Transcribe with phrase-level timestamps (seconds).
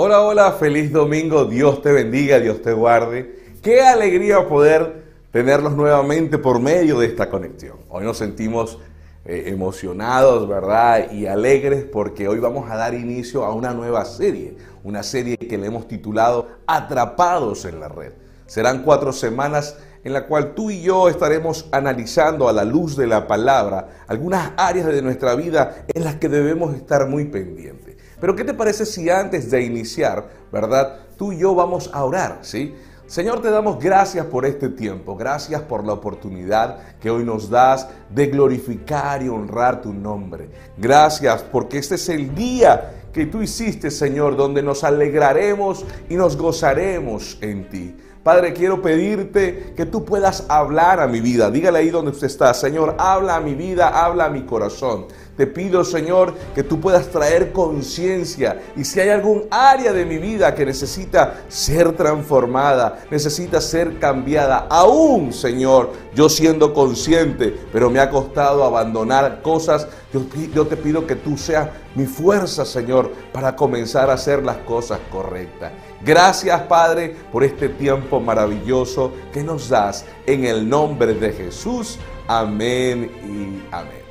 [0.00, 3.56] Hola, hola, feliz domingo, Dios te bendiga, Dios te guarde.
[3.60, 7.78] Qué alegría poder tenerlos nuevamente por medio de esta conexión.
[7.88, 8.78] Hoy nos sentimos
[9.24, 11.10] eh, emocionados, ¿verdad?
[11.10, 15.58] Y alegres porque hoy vamos a dar inicio a una nueva serie, una serie que
[15.58, 18.12] le hemos titulado Atrapados en la Red.
[18.46, 23.08] Serán cuatro semanas en la cual tú y yo estaremos analizando a la luz de
[23.08, 27.96] la palabra algunas áreas de nuestra vida en las que debemos estar muy pendientes.
[28.20, 32.38] Pero ¿qué te parece si antes de iniciar, verdad, tú y yo vamos a orar,
[32.42, 32.74] ¿sí?
[33.06, 37.88] Señor, te damos gracias por este tiempo, gracias por la oportunidad que hoy nos das
[38.10, 40.50] de glorificar y honrar tu nombre.
[40.76, 46.36] Gracias porque este es el día que tú hiciste, Señor, donde nos alegraremos y nos
[46.36, 47.96] gozaremos en ti.
[48.22, 51.50] Padre, quiero pedirte que tú puedas hablar a mi vida.
[51.50, 55.06] Dígale ahí donde usted está, Señor, habla a mi vida, habla a mi corazón.
[55.38, 60.18] Te pido, Señor, que tú puedas traer conciencia y si hay algún área de mi
[60.18, 68.00] vida que necesita ser transformada, necesita ser cambiada, aún, Señor, yo siendo consciente, pero me
[68.00, 74.10] ha costado abandonar cosas, yo, te pido que tú seas mi fuerza, Señor, para comenzar
[74.10, 75.70] a hacer las cosas correctas.
[76.04, 81.96] Gracias, Padre, por este tiempo maravilloso que nos das en el nombre de Jesús.
[82.26, 84.07] Amén y amén.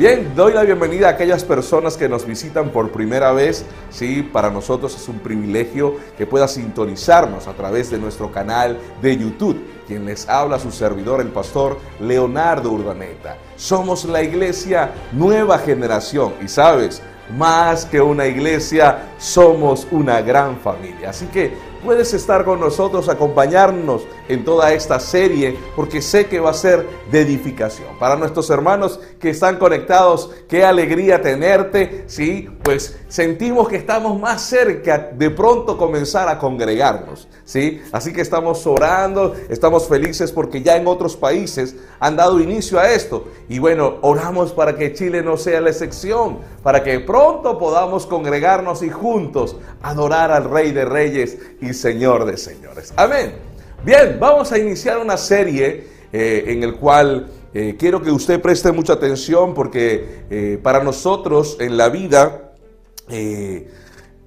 [0.00, 3.66] Bien, doy la bienvenida a aquellas personas que nos visitan por primera vez.
[3.90, 9.18] Sí, para nosotros es un privilegio que pueda sintonizarnos a través de nuestro canal de
[9.18, 9.62] YouTube.
[9.86, 13.36] Quien les habla su servidor, el pastor Leonardo Urdaneta.
[13.56, 17.02] Somos la iglesia Nueva Generación y sabes,
[17.36, 21.10] más que una iglesia, somos una gran familia.
[21.10, 21.52] Así que
[21.84, 26.86] puedes estar con nosotros, acompañarnos en toda esta serie, porque sé que va a ser
[27.10, 27.88] de edificación.
[27.98, 32.48] Para nuestros hermanos que están conectados, qué alegría tenerte, ¿sí?
[32.62, 37.82] Pues sentimos que estamos más cerca de pronto comenzar a congregarnos, ¿sí?
[37.92, 42.90] Así que estamos orando, estamos felices porque ya en otros países han dado inicio a
[42.92, 43.26] esto.
[43.48, 48.82] Y bueno, oramos para que Chile no sea la excepción, para que pronto podamos congregarnos
[48.82, 52.92] y juntos adorar al Rey de Reyes y Señor de señores.
[52.96, 53.49] Amén.
[53.82, 58.72] Bien, vamos a iniciar una serie eh, en el cual eh, quiero que usted preste
[58.72, 62.52] mucha atención porque eh, para nosotros en la vida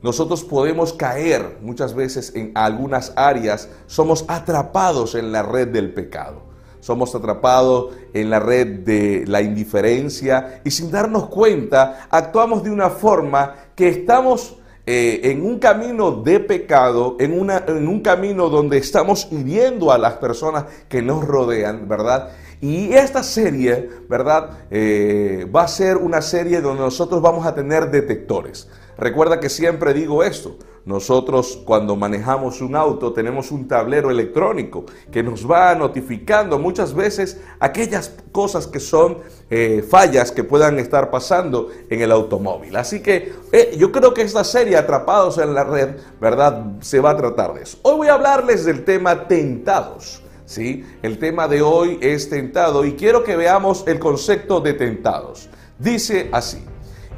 [0.02, 6.41] nosotros podemos caer muchas veces en algunas áreas, somos atrapados en la red del pecado.
[6.81, 12.90] Somos atrapados en la red de la indiferencia y sin darnos cuenta actuamos de una
[12.90, 18.78] forma que estamos eh, en un camino de pecado, en, una, en un camino donde
[18.78, 22.32] estamos hiriendo a las personas que nos rodean, ¿verdad?
[22.60, 24.66] Y esta serie, ¿verdad?
[24.72, 28.68] Eh, va a ser una serie donde nosotros vamos a tener detectores.
[28.98, 35.24] Recuerda que siempre digo esto, nosotros cuando manejamos un auto tenemos un tablero electrónico que
[35.24, 41.70] nos va notificando muchas veces aquellas cosas que son eh, fallas que puedan estar pasando
[41.90, 42.76] en el automóvil.
[42.76, 46.66] Así que eh, yo creo que esta serie Atrapados en la Red, ¿verdad?
[46.82, 47.78] Se va a tratar de eso.
[47.84, 50.22] Hoy voy a hablarles del tema tentados.
[50.46, 50.86] ¿sí?
[51.02, 55.50] El tema de hoy es tentado y quiero que veamos el concepto de tentados.
[55.80, 56.64] Dice así,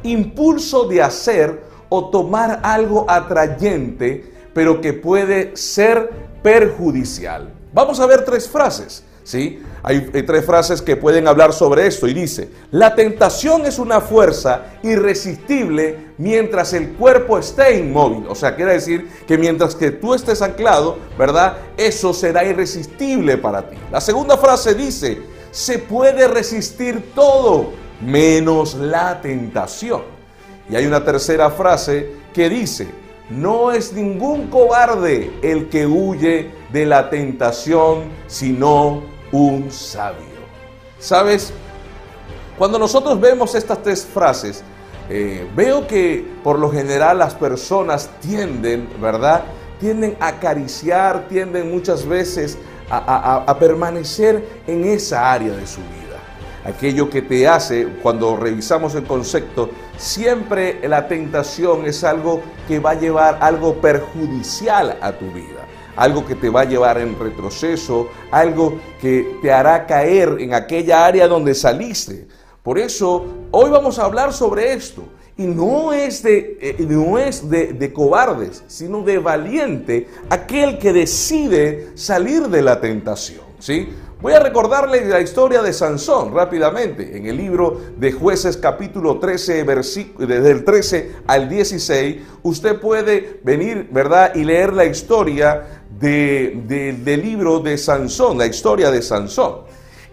[0.05, 6.09] impulso de hacer o tomar algo atrayente, pero que puede ser
[6.41, 7.51] perjudicial.
[7.73, 9.03] Vamos a ver tres frases.
[9.23, 9.61] ¿sí?
[9.83, 13.99] Hay, hay, tres frases que pueden hablar sobre esto y dice, la tentación es una
[13.99, 18.25] fuerza irresistible mientras el cuerpo esté inmóvil.
[18.29, 21.57] O sea, quiere decir que mientras que tú estés anclado, ¿verdad?
[21.75, 23.75] Eso será irresistible para ti.
[23.91, 30.01] La segunda frase dice, se puede resistir todo menos la tentación.
[30.69, 32.88] Y hay una tercera frase que dice,
[33.29, 40.35] no es ningún cobarde el que huye de la tentación, sino un sabio.
[41.00, 41.53] ¿Sabes?
[42.57, 44.63] Cuando nosotros vemos estas tres frases,
[45.09, 49.43] eh, veo que por lo general las personas tienden, ¿verdad?
[49.79, 52.58] Tienden a acariciar, tienden muchas veces
[52.90, 56.04] a, a permanecer en esa área de su vida
[56.66, 62.91] aquello que te hace, cuando revisamos el concepto, siempre la tentación es algo que va
[62.91, 68.09] a llevar algo perjudicial a tu vida, algo que te va a llevar en retroceso,
[68.32, 72.28] algo que te hará caer en aquella área donde saliste.
[72.64, 75.03] Por eso, hoy vamos a hablar sobre esto.
[75.38, 80.94] Y no es, de, eh, no es de, de, cobardes, sino de valiente aquel que
[80.94, 83.41] decide salir de la tentación.
[83.59, 83.90] ¿sí?
[84.25, 87.16] Voy a recordarle la historia de Sansón rápidamente.
[87.16, 93.87] En el libro de jueces capítulo 13, desde el 13 al 16, usted puede venir,
[93.91, 94.33] ¿verdad?
[94.33, 99.57] Y leer la historia del libro de Sansón, la historia de Sansón.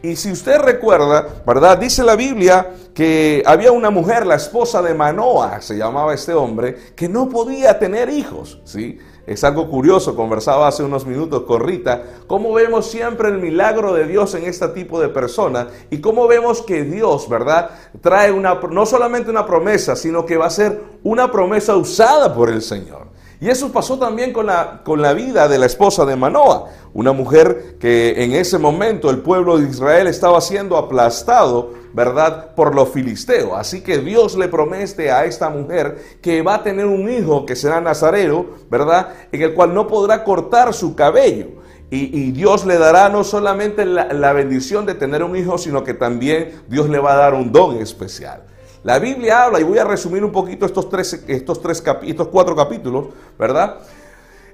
[0.03, 1.79] Y si usted recuerda, ¿verdad?
[1.79, 6.77] Dice la Biblia que había una mujer, la esposa de Manoah, se llamaba este hombre,
[6.95, 8.99] que no podía tener hijos, ¿sí?
[9.27, 14.07] Es algo curioso, conversaba hace unos minutos con Rita, cómo vemos siempre el milagro de
[14.07, 17.71] Dios en este tipo de personas y cómo vemos que Dios, ¿verdad?
[18.01, 22.51] Trae una, no solamente una promesa, sino que va a ser una promesa usada por
[22.51, 23.12] el Señor.
[23.43, 27.11] Y eso pasó también con la, con la vida de la esposa de Manoah, una
[27.11, 32.91] mujer que en ese momento el pueblo de Israel estaba siendo aplastado, ¿verdad?, por los
[32.91, 33.51] filisteos.
[33.57, 37.57] Así que Dios le promete a esta mujer que va a tener un hijo que
[37.57, 41.49] será nazareo, ¿verdad?, en el cual no podrá cortar su cabello.
[41.91, 45.95] Y, Dios le dará no solamente la, la bendición de tener un hijo, sino que
[45.95, 48.45] también Dios le va a dar un don especial.
[48.85, 52.57] La Biblia habla, y voy a resumir un poquito estos, tres, estos, tres estos cuatro
[52.57, 53.07] capítulos,
[53.39, 53.77] ¿verdad?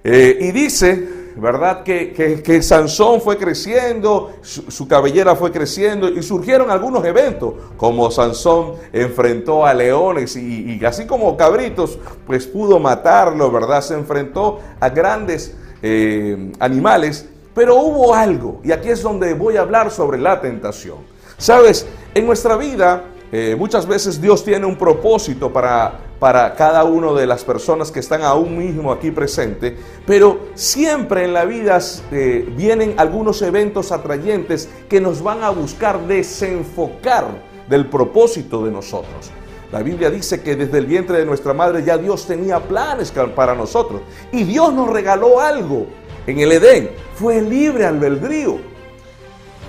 [0.05, 1.83] Eh, y dice, ¿verdad?
[1.83, 2.13] Que,
[2.45, 9.65] que, Sansón fue creciendo, su, cabellera fue creciendo y surgieron algunos eventos, como Sansón enfrentó
[9.65, 13.81] a leones y, así como cabritos, pues pudo matarlo, ¿verdad?
[13.81, 19.63] Se enfrentó a grandes eh, animales, pero hubo algo, y aquí es donde voy a
[19.63, 20.99] hablar sobre la tentación.
[21.39, 27.13] Sabes, en nuestra vida eh, muchas veces Dios tiene un propósito para, para cada una
[27.13, 29.75] de las personas que están aún mismo aquí presentes,
[30.07, 31.79] pero siempre en la vida
[32.11, 37.27] eh, vienen algunos eventos atrayentes que nos van a buscar desenfocar
[37.69, 39.31] del propósito de nosotros.
[39.71, 43.55] La Biblia dice que desde el vientre de nuestra madre ya Dios tenía planes para
[43.55, 44.01] nosotros
[44.33, 45.87] y Dios nos regaló algo
[46.27, 48.57] en el Edén, fue libre albedrío.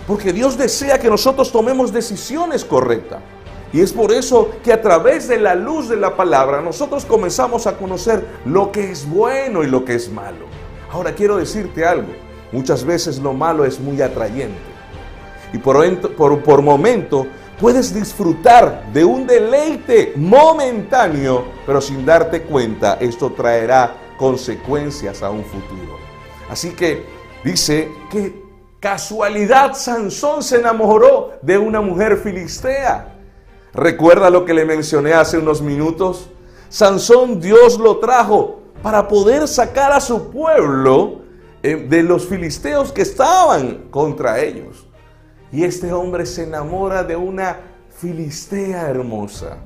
[0.08, 3.20] Porque Dios desea que nosotros tomemos decisiones correctas.
[3.72, 7.68] Y es por eso que a través de la luz de la palabra nosotros comenzamos
[7.68, 10.46] a conocer lo que es bueno y lo que es malo.
[10.92, 12.10] Ahora quiero decirte algo,
[12.52, 14.58] muchas veces lo malo es muy atrayente.
[15.54, 17.28] Y por, por, momento
[17.60, 25.44] puedes disfrutar de un deleite momentáneo, pero sin darte cuenta esto traerá consecuencias a un
[25.44, 25.98] futuro.
[26.50, 27.06] Así que
[27.44, 28.44] dice que
[28.80, 33.19] casualidad Sansón se enamoró de una mujer filistea.
[33.74, 36.30] ¿Recuerda lo que le mencioné hace unos minutos?
[36.70, 41.22] Sansón Dios lo trajo para poder sacar a su pueblo
[41.62, 44.88] eh, de los filisteos que estaban contra ellos.
[45.52, 47.58] Y este hombre se enamora de una
[47.90, 49.58] filistea hermosa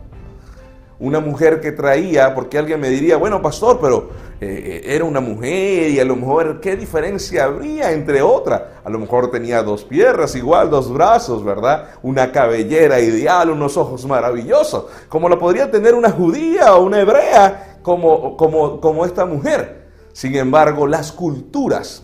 [1.04, 4.10] una mujer que traía, porque alguien me diría, bueno, pastor, pero
[4.44, 8.82] eh, era una mujer y a lo mejor, ¿qué diferencia habría entre otra?
[8.84, 11.92] A lo mejor tenía dos piernas, igual dos brazos, ¿verdad?
[12.02, 17.80] Una cabellera ideal, unos ojos maravillosos, como lo podría tener una judía o una hebrea,
[17.82, 19.88] como, como, como esta mujer.
[20.12, 22.04] Sin embargo, las culturas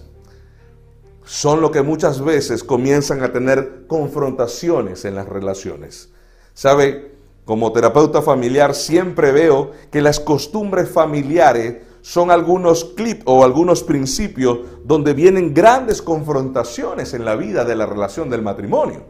[1.26, 6.10] son lo que muchas veces comienzan a tener confrontaciones en las relaciones.
[6.54, 7.12] ¿Sabe?
[7.46, 11.78] Como terapeuta familiar siempre veo que las costumbres familiares
[12.10, 17.86] son algunos clips o algunos principios donde vienen grandes confrontaciones en la vida de la
[17.86, 19.04] relación del matrimonio.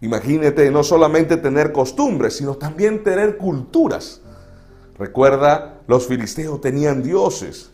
[0.00, 4.22] Imagínate no solamente tener costumbres, sino también tener culturas.
[4.98, 7.70] Recuerda, los filisteos tenían dioses.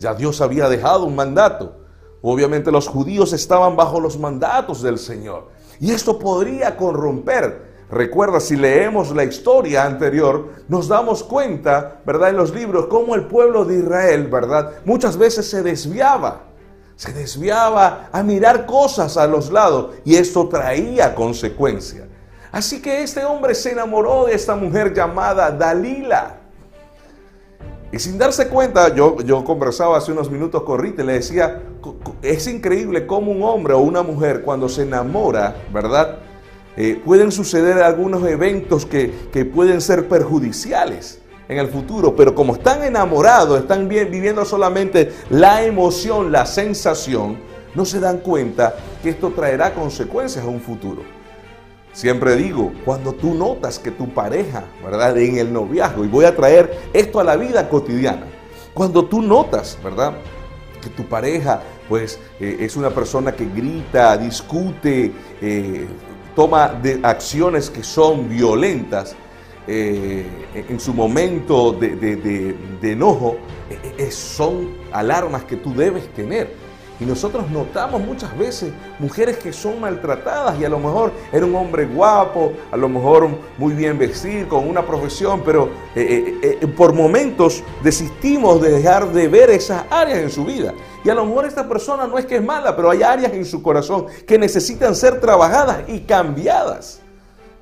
[0.00, 1.76] Ya Dios había dejado un mandato.
[2.22, 5.46] Obviamente los judíos estaban bajo los mandatos del Señor.
[5.78, 12.30] Y esto podría corromper Recuerda, si leemos la historia anterior, nos damos cuenta, ¿verdad?
[12.30, 14.72] En los libros, cómo el pueblo de Israel, ¿verdad?
[14.84, 16.46] Muchas veces se desviaba,
[16.96, 22.08] se desviaba a mirar cosas a los lados y esto traía consecuencias.
[22.50, 26.40] Así que este hombre se enamoró de esta mujer llamada Dalila.
[27.92, 31.62] Y sin darse cuenta, yo, yo conversaba hace unos minutos con Rita y le decía,
[32.20, 36.18] es increíble cómo un hombre o una mujer cuando se enamora, ¿verdad?
[36.76, 39.08] Eh, pueden suceder algunos eventos que,
[39.54, 46.30] pueden ser perjudiciales en el futuro, pero como están enamorados, están viviendo solamente la emoción,
[46.30, 47.38] la sensación,
[47.74, 51.02] no se dan cuenta que esto traerá consecuencias a un futuro.
[51.92, 55.16] Siempre digo, cuando tú notas que tu pareja, ¿verdad?
[55.16, 58.26] En el noviazgo, y voy a traer esto a la vida cotidiana,
[58.74, 60.12] cuando tú notas, ¿verdad?
[60.82, 65.86] Que tu pareja, pues, eh, es una persona que grita, discute, eh,
[66.36, 69.16] toma de acciones que son violentas
[69.66, 70.24] eh,
[70.54, 73.38] en su momento de, enojo,
[73.68, 76.54] eh, eh, son alarmas que tú debes tener.
[77.00, 81.54] Y nosotros notamos muchas veces mujeres que son maltratadas y a lo mejor era un
[81.54, 83.28] hombre guapo, a lo mejor
[83.58, 85.68] muy bien vestido, con una profesión, pero
[86.74, 90.72] por momentos desistimos de dejar de ver esas áreas en su vida.
[91.06, 93.44] Y a lo mejor esta persona no es que es mala, pero hay áreas en
[93.44, 96.98] su corazón que necesitan ser trabajadas y cambiadas.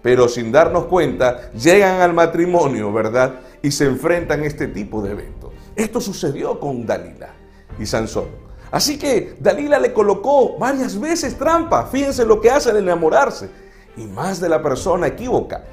[0.00, 3.34] Pero sin darnos cuenta, llegan al matrimonio, ¿verdad?
[3.60, 5.52] Y se enfrentan a este tipo de eventos.
[5.76, 7.34] Esto sucedió con Dalila
[7.78, 8.28] y Sansón.
[8.70, 11.84] Así que Dalila le colocó varias veces trampa.
[11.84, 13.50] Fíjense lo que hace al enamorarse.
[13.98, 15.64] Y más de la persona equívoca.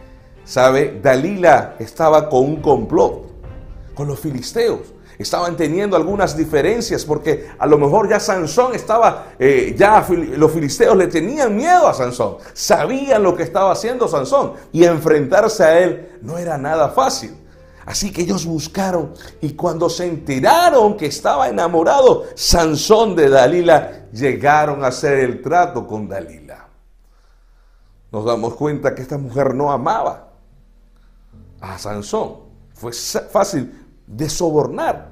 [0.44, 1.00] ¿Sabe?
[1.02, 3.32] Dalila estaba con un complot
[3.96, 4.94] con los filisteos.
[5.22, 10.98] Estaban teniendo algunas diferencias porque a lo mejor ya Sansón estaba, eh, ya los filisteos
[10.98, 12.38] le tenían miedo a Sansón.
[12.54, 17.36] Sabían lo que estaba haciendo Sansón y enfrentarse a él no era nada fácil.
[17.86, 24.84] Así que ellos buscaron y cuando se enteraron que estaba enamorado Sansón de Dalila, llegaron
[24.84, 26.68] a hacer el trato con Dalila.
[28.12, 30.32] Nos damos cuenta que esta mujer no amaba
[31.60, 32.36] a Sansón.
[32.74, 33.72] Fue fácil
[34.06, 35.11] de sobornar.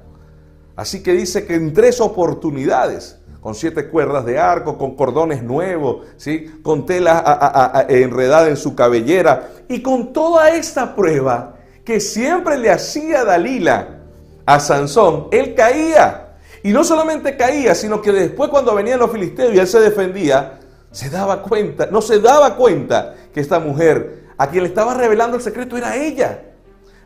[0.80, 6.06] Así que dice que en tres oportunidades, con siete cuerdas de arco, con cordones nuevos,
[6.16, 6.50] ¿sí?
[6.64, 13.26] con tela enredada en su cabellera y con toda esta prueba, que siempre le hacía
[13.26, 14.00] Dalila
[14.46, 16.38] a Sansón, él caía.
[16.64, 20.62] Y no solamente caía, sino que después cuando venían los filisteos y él se defendía,
[20.92, 25.36] se daba cuenta, no se daba cuenta que esta mujer a quien le estaba revelando
[25.36, 26.42] el secreto era ella,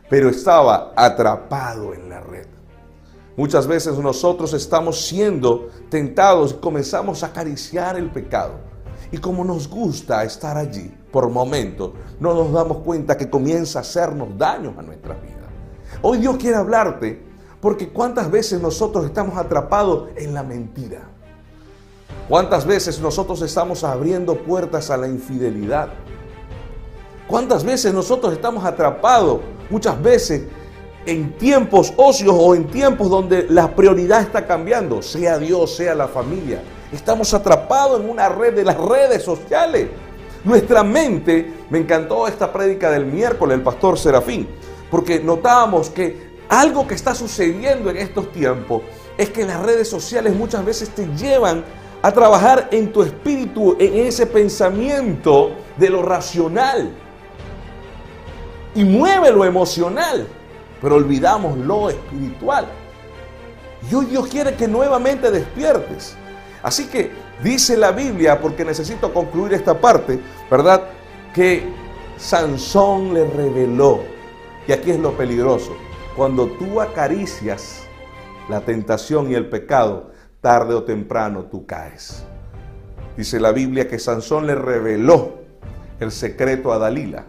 [0.08, 2.53] pero estaba atrapado en la red.
[3.36, 8.52] Muchas veces nosotros estamos siendo tentados y comenzamos a acariciar el pecado.
[9.10, 13.82] Y como nos gusta estar allí por momentos, no nos damos cuenta que comienza a
[13.82, 15.48] hacernos daños a nuestra vida.
[16.02, 17.24] Hoy Dios quiere hablarte
[17.60, 21.02] porque cuántas veces nosotros estamos atrapados en la mentira.
[22.28, 25.88] ¿Cuántas veces nosotros estamos abriendo puertas a la infidelidad?
[27.26, 30.44] ¿Cuántas veces nosotros estamos atrapados muchas veces
[31.06, 36.08] en tiempos ocios o en tiempos donde la prioridad está cambiando, sea Dios, sea la
[36.08, 36.62] familia?
[36.92, 39.88] Estamos atrapados en una red de las redes sociales.
[40.44, 44.46] Nuestra mente, me encantó esta prédica del miércoles, el pastor Serafín,
[44.90, 48.82] porque notábamos que algo que está sucediendo en estos tiempos
[49.16, 51.64] es que las redes sociales muchas veces te llevan
[52.02, 56.90] a trabajar en tu espíritu, en ese pensamiento de lo racional.
[58.74, 60.26] Y mueve lo emocional,
[60.84, 62.66] pero olvidamos lo espiritual.
[63.90, 66.14] Y hoy Dios quiere que nuevamente despiertes.
[66.62, 67.10] Así que
[67.42, 70.82] dice la Biblia, porque necesito concluir esta parte, ¿verdad?
[71.32, 71.66] Que
[72.18, 74.00] Sansón le reveló,
[74.68, 75.74] y aquí es lo peligroso,
[76.16, 77.84] cuando tú acaricias
[78.50, 80.10] la tentación y el pecado,
[80.42, 82.26] tarde o temprano tú caes.
[83.16, 85.38] Dice la Biblia que Sansón le reveló
[85.98, 87.24] el secreto a Dalila.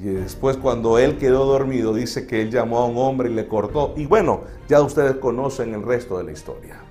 [0.00, 3.46] Y después cuando él quedó dormido, dice que él llamó a un hombre y le
[3.46, 3.94] cortó.
[3.96, 6.84] Y bueno, ya ustedes conocen el resto de la historia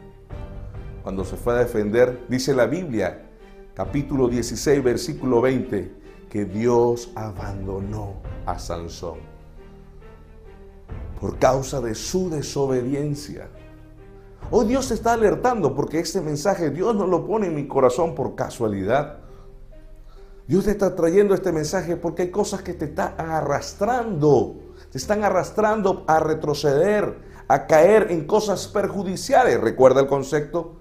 [1.03, 3.29] cuando se fue a defender, dice la Biblia,
[3.73, 5.93] capítulo 16, versículo 20,
[6.29, 8.13] que Dios abandonó
[8.45, 9.17] a Sansón
[11.19, 13.49] por causa de su desobediencia.
[14.49, 18.15] Hoy Dios te está alertando porque este mensaje Dios no lo pone en mi corazón
[18.15, 19.19] por casualidad.
[20.53, 24.57] Dios te está trayendo este mensaje porque hay cosas que te están arrastrando,
[24.91, 27.17] te están arrastrando a retroceder,
[27.47, 29.59] a caer en cosas perjudiciales.
[29.59, 30.75] ¿Recuerda el concepto?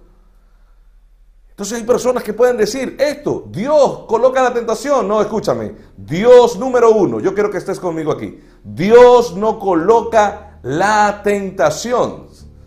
[1.49, 5.09] Entonces hay personas que pueden decir esto, Dios coloca la tentación.
[5.09, 8.45] No, escúchame, Dios número uno, yo quiero que estés conmigo aquí.
[8.63, 12.27] Dios no coloca la tentación.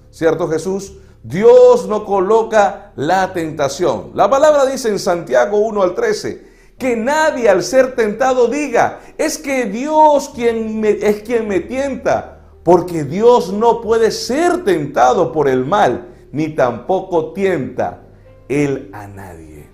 [0.09, 0.93] ¿Cierto Jesús?
[1.21, 4.09] Dios no coloca la tentación.
[4.15, 9.37] La palabra dice en Santiago 1 al 13, que nadie al ser tentado diga, es
[9.37, 15.65] que Dios quien es quien me tienta, porque Dios no puede ser tentado por el
[15.65, 18.01] mal, ni tampoco tienta
[18.49, 19.69] él a nadie.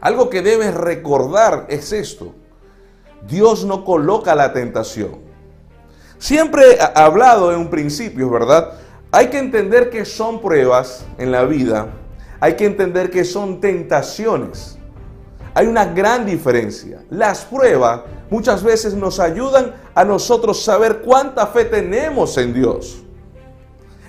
[0.00, 2.34] Algo que debes recordar es esto.
[3.26, 5.26] Dios no coloca la tentación.
[6.18, 8.72] Siempre he hablado en un principio, ¿verdad?
[9.10, 11.88] Hay que entender que son pruebas en la vida.
[12.40, 14.75] Hay que entender que son tentaciones.
[15.56, 17.02] Hay una gran diferencia.
[17.08, 22.98] Las pruebas muchas veces nos ayudan a nosotros saber cuánta fe tenemos en Dios.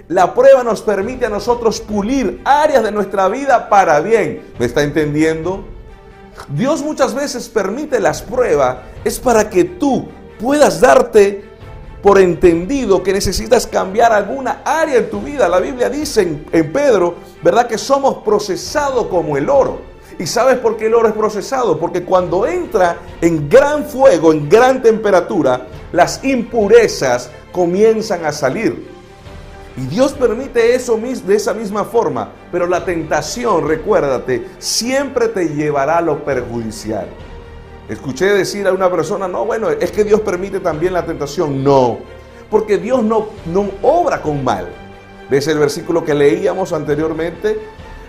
[0.09, 4.41] La prueba nos permite a nosotros pulir áreas de nuestra vida para bien.
[4.59, 5.63] ¿Me está entendiendo?
[6.49, 10.09] Dios muchas veces permite las pruebas, es para que tú
[10.41, 11.45] puedas darte
[12.03, 15.47] por entendido que necesitas cambiar alguna área en tu vida.
[15.47, 17.67] La Biblia dice en, Pedro, ¿verdad?
[17.67, 19.96] Que somos procesados como el oro.
[20.19, 21.79] ¿Y sabes por qué el oro es procesado?
[21.79, 28.87] Porque cuando entra en gran fuego, en gran temperatura, las impurezas comienzan a salir.
[29.77, 35.99] Y Dios permite eso de esa misma forma, pero la tentación, recuérdate, siempre te llevará
[35.99, 37.07] a lo perjudicial.
[37.87, 41.63] Escuché decir a una persona, no, bueno, es que Dios permite también la tentación.
[41.63, 41.99] No,
[42.49, 43.27] porque Dios no,
[43.83, 44.67] obra con mal.
[45.29, 47.59] ¿Ves el versículo que leíamos anteriormente?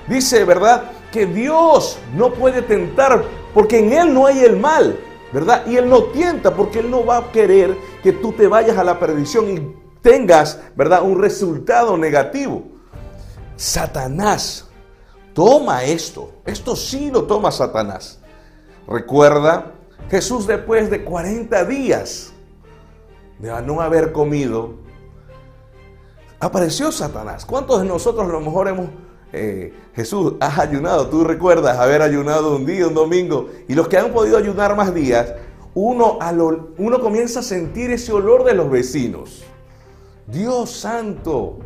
[0.09, 0.85] Dice, ¿verdad?
[1.12, 3.25] Que Dios no puede tentar
[3.55, 4.99] porque en Él no hay el mal,
[5.33, 5.67] ¿verdad?
[5.67, 8.85] Y Él no tienta porque Él no va a querer que tú te vayas a
[8.85, 11.03] la perdición y tengas, ¿verdad?
[11.03, 12.62] Un resultado negativo.
[13.57, 14.69] Satanás
[15.33, 16.33] toma esto.
[16.45, 18.21] Esto sí lo toma Satanás.
[18.87, 19.73] Recuerda,
[20.11, 22.33] Jesús después de 40 días
[23.38, 24.75] de no haber comido,
[26.41, 27.45] apareció Satanás.
[27.45, 28.88] ¿Cuántos de nosotros a lo mejor hemos,
[29.32, 31.08] eh, Jesús, has ayunado?
[31.08, 34.94] Tú recuerdas haber ayunado un día, un domingo, y los que han podido ayunar más
[34.94, 35.35] días,
[35.75, 36.18] uno,
[36.78, 39.44] uno comienza a sentir ese olor de los vecinos.
[40.26, 41.58] Dios santo.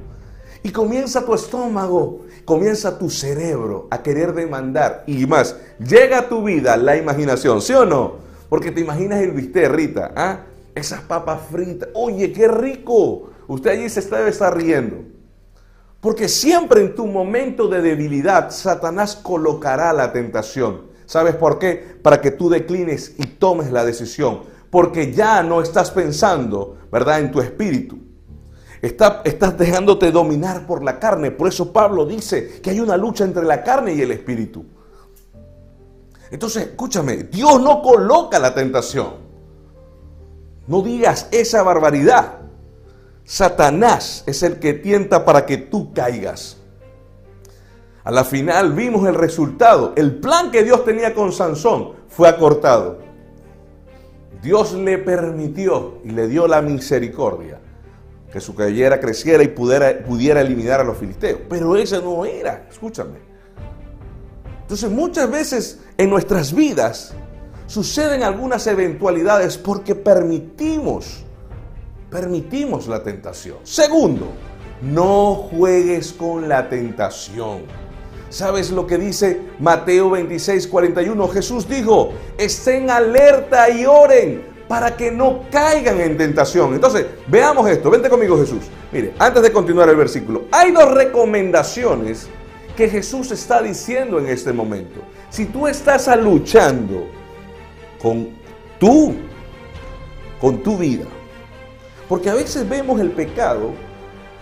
[0.63, 5.03] Y comienza tu estómago, comienza tu cerebro a querer demandar.
[5.07, 8.17] Y más, llega a tu vida la imaginación, ¿sí o no?
[8.49, 10.41] Porque te imaginas el bistec, Rita, ¿ah?
[10.75, 11.89] Esas papas fritas.
[11.95, 13.31] Oye, qué rico.
[13.49, 15.12] Usted allí se estar riendo.
[16.03, 20.91] Porque siempre en tu momento de debilidad, Satanás colocará la tentación.
[21.07, 21.97] ¿Sabes por qué?
[22.03, 24.43] Para que tú declines y tomes la decisión.
[24.69, 28.13] Porque ya no estás pensando, ¿verdad?, en tu espíritu
[28.83, 31.31] estás dejándote dominar por la carne.
[31.31, 34.65] Por eso Pablo dice que hay una lucha entre la carne y el espíritu.
[36.31, 39.23] Entonces, escúchame, Dios no coloca la tentación.
[40.67, 42.41] No digas esa barbaridad.
[43.33, 46.59] Satanás es el que tienta para que tú caigas.
[48.05, 49.95] A la final vimos el resultado.
[49.97, 52.99] El plan que Dios tenía con Sansón fue acortado.
[54.43, 57.59] Dios le permitió y le dio la misericordia
[58.31, 61.41] que su cabellera creciera y pudiera, pudiera eliminar a los filisteos.
[61.49, 63.17] Pero ese no era, escúchame.
[64.61, 67.15] Entonces muchas veces en nuestras vidas
[67.65, 71.25] suceden algunas eventualidades porque permitimos,
[72.13, 73.57] permitimos la tentación.
[73.63, 74.27] Segundo,
[74.83, 77.63] no juegues con la tentación.
[78.29, 81.29] ¿Sabes lo que dice Mateo 26, 41?
[81.29, 86.75] Jesús dijo, estén alerta y oren para que no caigan en tentación.
[86.75, 87.91] Entonces, veamos esto.
[87.91, 88.65] Vente conmigo, Jesús.
[88.93, 92.29] Mire, antes de continuar el versículo, hay dos recomendaciones
[92.77, 95.01] que Jesús está diciendo en este momento.
[95.31, 97.07] Si tú estás luchando
[98.01, 98.31] con
[98.79, 99.15] tú,
[100.41, 101.05] con tu vida,
[102.13, 103.71] porque a veces vemos el pecado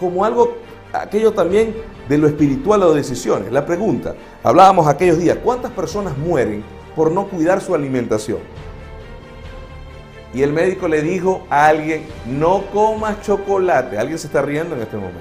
[0.01, 0.57] como algo,
[0.93, 1.73] aquello también
[2.09, 3.53] de lo espiritual o de decisiones.
[3.53, 6.65] La pregunta, hablábamos aquellos días, ¿cuántas personas mueren
[6.97, 8.39] por no cuidar su alimentación?
[10.35, 13.97] y el médico le dijo a alguien, no comas chocolate.
[13.97, 15.21] Alguien se está riendo en este momento,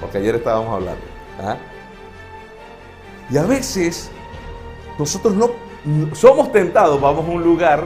[0.00, 1.02] porque ayer estábamos hablando.
[1.42, 1.58] ¿ah?
[3.30, 4.10] Y a veces
[4.98, 5.50] nosotros no
[6.14, 7.84] somos tentados, vamos a un lugar,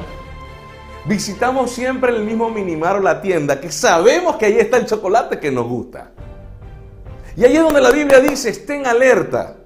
[1.07, 5.39] visitamos siempre el mismo minimar o la tienda, que sabemos que ahí está el chocolate
[5.39, 6.11] que nos gusta.
[7.37, 9.57] Y ahí es donde la Biblia dice, estén alerta.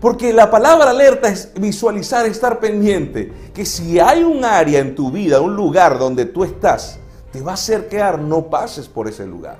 [0.00, 3.32] Porque la palabra alerta es visualizar, estar pendiente.
[3.54, 6.98] Que si hay un área en tu vida, un lugar donde tú estás,
[7.32, 9.58] te va a hacer quedar, no pases por ese lugar.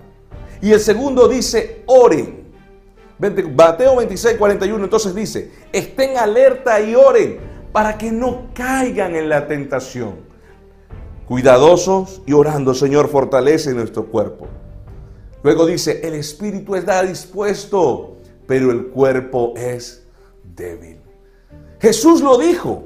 [0.60, 2.46] Y el segundo dice, oren.
[3.18, 7.38] Mateo 26, 41 entonces dice, estén alerta y oren
[7.72, 10.25] para que no caigan en la tentación.
[11.28, 14.46] Cuidadosos y orando, Señor, fortalece nuestro cuerpo.
[15.42, 20.04] Luego dice, el espíritu está dispuesto, pero el cuerpo es
[20.54, 20.98] débil.
[21.80, 22.84] Jesús lo dijo,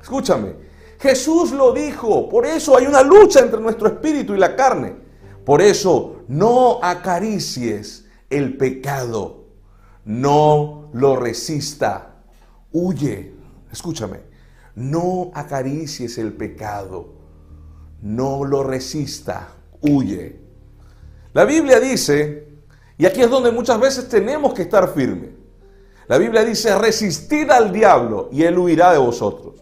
[0.00, 0.54] escúchame,
[0.98, 4.96] Jesús lo dijo, por eso hay una lucha entre nuestro espíritu y la carne.
[5.44, 9.44] Por eso no acaricies el pecado,
[10.04, 12.22] no lo resista,
[12.72, 13.34] huye,
[13.70, 14.20] escúchame,
[14.74, 17.21] no acaricies el pecado,
[18.02, 19.48] no lo resista,
[19.80, 20.40] huye.
[21.32, 22.48] La Biblia dice,
[22.98, 25.30] y aquí es donde muchas veces tenemos que estar firmes,
[26.08, 29.54] la Biblia dice, resistid al diablo y él huirá de vosotros.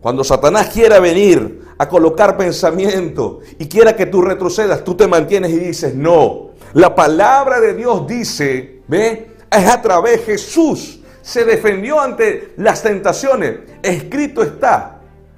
[0.00, 5.52] Cuando Satanás quiera venir a colocar pensamiento y quiera que tú retrocedas, tú te mantienes
[5.52, 6.50] y dices, no.
[6.72, 11.00] La palabra de Dios dice, ve, es a través de Jesús.
[11.20, 13.60] Se defendió ante las tentaciones.
[13.82, 14.91] Escrito está,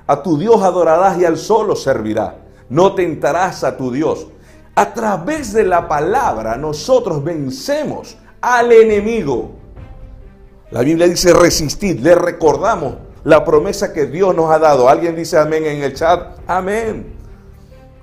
[0.07, 2.35] a tu Dios adorarás y al solo servirás.
[2.69, 4.27] No tentarás a tu Dios.
[4.75, 9.53] A través de la palabra nosotros vencemos al enemigo.
[10.71, 14.89] La Biblia dice resistir, le recordamos la promesa que Dios nos ha dado.
[14.89, 16.39] ¿Alguien dice amén en el chat?
[16.47, 17.15] Amén.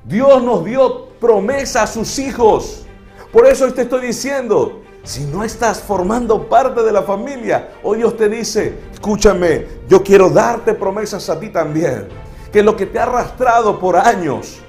[0.06, 2.86] Dios nos dio promesa a sus hijos.
[3.32, 8.18] Por eso te estoy diciendo, si no estás formando parte de la familia, hoy Dios
[8.18, 12.08] te dice, escúchame, yo quiero darte promesas a ti también.
[12.54, 14.60] Que lo que te ha arrastrado por años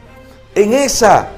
[0.54, 1.28] en esa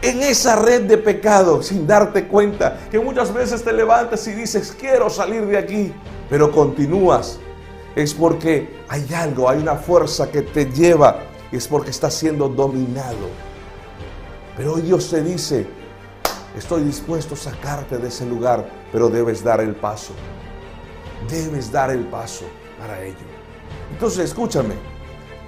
[0.00, 4.72] en esa red de pecado sin darte cuenta que muchas veces te levantas y dices,
[4.78, 5.92] quiero salir de aquí,
[6.30, 7.40] pero continúas.
[7.96, 13.28] Es porque hay algo, hay una fuerza que te lleva, es porque estás siendo dominado.
[14.56, 15.66] Pero hoy Dios te dice,
[16.56, 20.12] estoy dispuesto a sacarte de ese lugar, pero debes dar el paso.
[21.28, 22.44] Debes dar el paso
[22.78, 23.16] para ello.
[23.90, 24.74] Entonces, escúchame,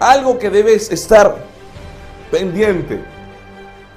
[0.01, 1.45] algo que debes estar
[2.31, 3.01] pendiente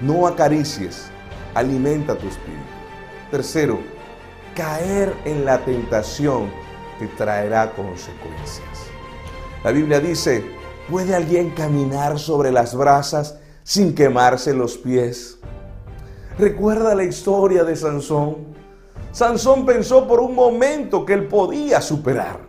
[0.01, 1.05] no acaricies,
[1.53, 2.61] alimenta tu espíritu.
[3.31, 3.79] Tercero,
[4.55, 6.51] caer en la tentación
[6.99, 8.67] te traerá consecuencias.
[9.63, 10.43] La Biblia dice,
[10.89, 15.37] ¿puede alguien caminar sobre las brasas sin quemarse los pies?
[16.37, 18.62] Recuerda la historia de Sansón.
[19.13, 22.39] Sansón pensó por un momento que él podía superar,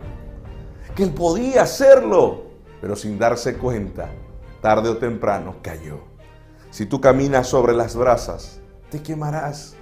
[0.95, 2.45] que él podía hacerlo,
[2.81, 4.09] pero sin darse cuenta,
[4.61, 5.99] tarde o temprano cayó.
[6.71, 9.75] Si tú caminas sobre las brasas, te quemarás.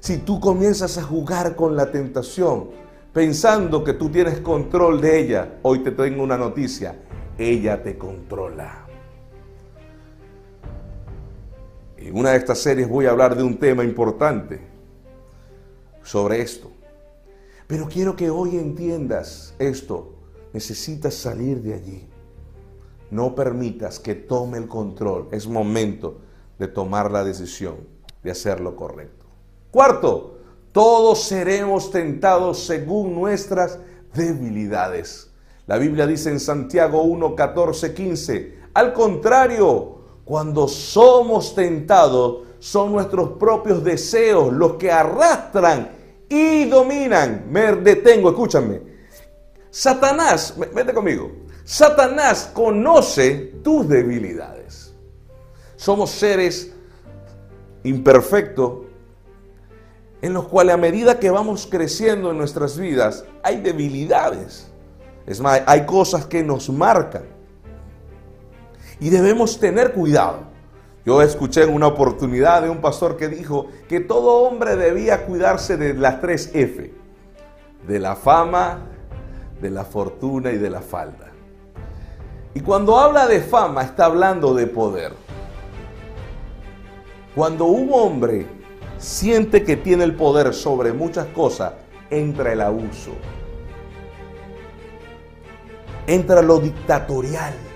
[0.00, 2.70] Si tú comienzas a jugar con la tentación,
[3.12, 7.00] pensando que tú tienes control de ella, hoy te tengo una noticia,
[7.38, 8.84] ella te controla.
[11.96, 14.69] En una de estas series voy a hablar de un tema importante
[16.02, 16.70] sobre esto.
[17.66, 20.14] Pero quiero que hoy entiendas esto.
[20.52, 22.08] Necesitas salir de allí.
[23.10, 25.28] No permitas que tome el control.
[25.30, 26.18] Es momento
[26.58, 27.76] de tomar la decisión
[28.22, 29.26] de hacer lo correcto.
[29.70, 30.38] Cuarto,
[30.72, 33.78] todos seremos tentados según nuestras
[34.14, 35.30] debilidades.
[35.66, 43.30] La Biblia dice en Santiago 1, 14, 15, al contrario, cuando somos tentados, son nuestros
[43.30, 45.90] propios deseos los que arrastran
[46.28, 47.46] y dominan.
[47.50, 48.82] Me detengo, escúchame.
[49.70, 51.32] Satanás, vete conmigo.
[51.64, 54.94] Satanás conoce tus debilidades.
[55.76, 56.72] Somos seres
[57.82, 58.82] imperfectos
[60.20, 64.70] en los cuales a medida que vamos creciendo en nuestras vidas hay debilidades.
[65.26, 67.24] Es más, hay cosas que nos marcan.
[68.98, 70.49] Y debemos tener cuidado.
[71.10, 75.76] Yo escuché en una oportunidad de un pastor que dijo que todo hombre debía cuidarse
[75.76, 76.94] de las tres F.
[77.84, 78.86] De la fama,
[79.60, 81.32] de la fortuna y de la falda.
[82.54, 85.12] Y cuando habla de fama, está hablando de poder.
[87.34, 88.46] Cuando un hombre
[88.96, 91.72] siente que tiene el poder sobre muchas cosas,
[92.08, 93.10] entra el abuso.
[96.06, 97.69] Entra lo dictatorial.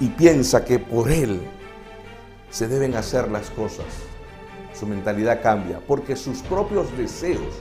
[0.00, 1.40] Y, piensa que por él
[2.50, 3.86] se deben hacer las cosas.
[4.72, 7.54] Su mentalidad cambia porque sus propios deseos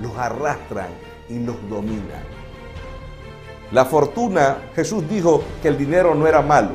[0.00, 0.88] los arrastran
[1.28, 2.22] y los dominan.
[3.72, 6.70] La fortuna, Jesús dijo que el dinero no era malo,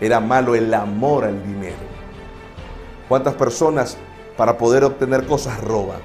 [0.00, 1.76] era malo el amor al dinero.
[3.08, 3.96] ¿Cuántas personas
[4.36, 6.00] para poder obtener cosas roban?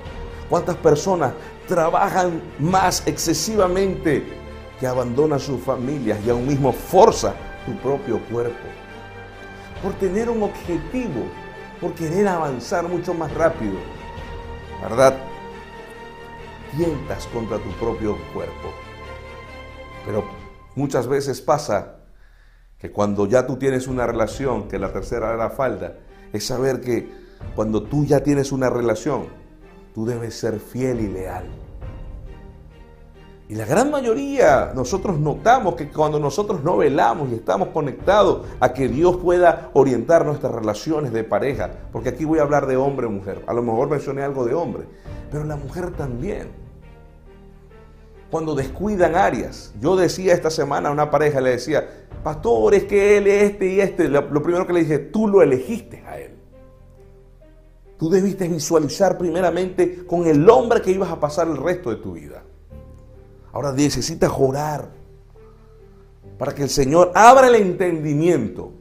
[0.49, 1.33] ¿Cuántas personas
[1.67, 4.23] trabajan más excesivamente
[4.79, 7.33] que abandonan sus familias y aún mismo forza
[7.65, 8.67] su propio cuerpo?
[9.81, 11.23] Por tener un objetivo,
[11.79, 13.77] por querer avanzar mucho más rápido.
[14.81, 15.17] ¿Verdad?
[16.75, 18.73] Tientas contra tu propio cuerpo.
[20.05, 20.23] Pero
[20.75, 21.97] muchas veces pasa
[22.77, 25.95] que cuando ya tú tienes una relación, que la tercera era falda,
[26.31, 27.09] es saber que
[27.55, 29.27] cuando tú ya tienes una relación,
[29.93, 31.68] tú debes ser fiel y leal.
[33.49, 38.71] Y la gran mayoría, nosotros notamos que cuando nosotros no velamos y estamos conectados a
[38.73, 43.07] que Dios pueda orientar nuestras relaciones de pareja, porque aquí voy a hablar de hombre
[43.07, 44.83] o mujer, a lo mejor mencioné algo de hombre,
[45.31, 46.49] pero la mujer también
[48.29, 49.73] cuando descuidan áreas.
[49.81, 51.89] Yo decía esta semana a una pareja, le decía,
[52.23, 54.09] pastor, es que él es este y este.
[54.09, 56.35] Lo, primero que le dije, tú lo elegiste a él.
[57.97, 62.13] Tú debiste visualizar primeramente con el hombre que ibas a pasar el resto de tu
[62.13, 62.43] vida.
[63.51, 64.89] Ahora necesitas orar
[66.37, 68.71] para que el Señor abra el entendimiento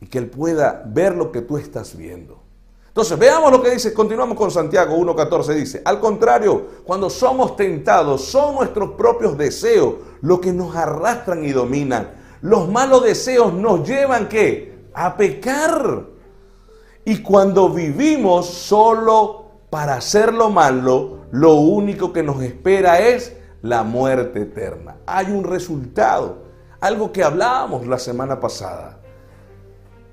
[0.00, 2.40] y que Él pueda ver lo que tú estás viendo.
[2.88, 8.24] Entonces, veamos lo que dice, continuamos con Santiago 1.14, dice, al contrario, cuando somos tentados,
[8.24, 12.10] son nuestros propios deseos los que nos arrastran y dominan.
[12.42, 14.86] Los malos deseos nos llevan, ¿qué?
[14.92, 16.04] A pecar.
[17.04, 23.82] Y cuando vivimos solo para hacer lo malo, lo único que nos espera es la
[23.82, 24.96] muerte eterna.
[25.06, 26.44] Hay un resultado,
[26.80, 29.00] algo que hablábamos la semana pasada.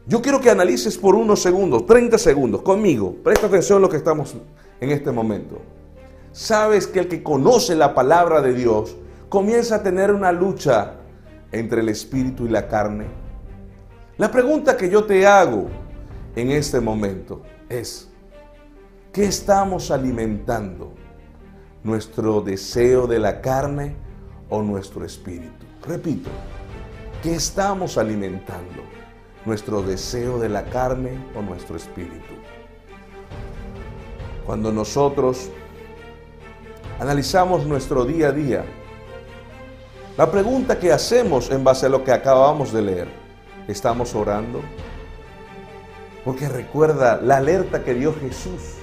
[0.06, 3.16] Yo quiero que analices por unos segundos, 30 segundos, conmigo.
[3.24, 4.36] Presta atención a lo que estamos
[4.80, 5.62] en este momento.
[6.32, 8.96] Sabes que el que conoce la palabra de Dios
[9.28, 10.94] comienza a tener una lucha
[11.52, 13.08] entre el espíritu y la carne.
[14.18, 15.68] La pregunta que yo te hago
[16.36, 18.08] en este momento es,
[19.12, 20.94] ¿qué estamos alimentando?
[21.88, 23.96] ¿Nuestro deseo de la carne
[24.50, 25.66] o nuestro espíritu?
[25.88, 26.30] Repito,
[27.24, 28.84] ¿qué estamos alimentando?
[29.46, 32.34] ¿Nuestro deseo de la carne o nuestro espíritu?
[34.46, 35.50] Cuando nosotros
[37.00, 38.66] analizamos nuestro día a día,
[40.18, 43.08] la pregunta que hacemos en base a lo que acabamos de leer,
[43.70, 44.60] ¿estamos orando?
[46.26, 48.74] Porque recuerda la alerta que dio Jesús.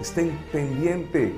[0.00, 1.32] Estén pendientes,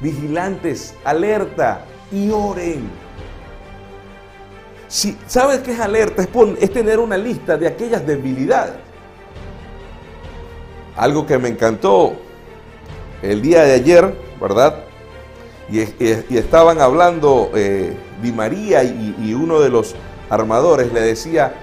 [0.00, 2.88] vigilantes, alerta y oren.
[4.88, 6.28] Si sabes que es alerta, es,
[6.60, 8.76] es tener una lista de aquellas debilidades.
[10.96, 12.16] Algo que me encantó
[13.22, 14.84] el día de ayer, ¿verdad?
[15.70, 19.94] Y, estaban hablando eh, Di María y, y uno de los
[20.30, 21.54] armadores le decía,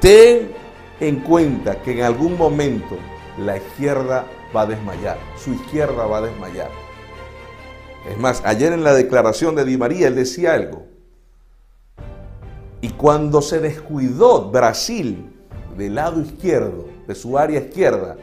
[0.00, 0.52] ten
[0.98, 2.96] en cuenta que en algún momento
[3.38, 4.24] la izquierda
[4.54, 6.89] va a desmayar, su izquierda va a desmayar.
[8.08, 10.86] Es más, ayer en la declaración de Di María él decía algo.
[12.80, 15.30] Y cuando se descuidó Brasil
[15.76, 18.16] del lado izquierdo, de su área izquierda,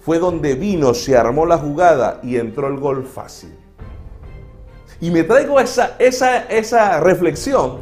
[0.00, 3.54] fue donde vino, se armó la jugada y entró el gol fácil.
[5.00, 7.80] Y me traigo esa, esa, esa reflexión